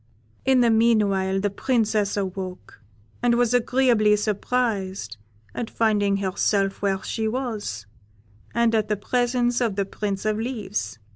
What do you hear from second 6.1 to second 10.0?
herself where she was, and at the presence of the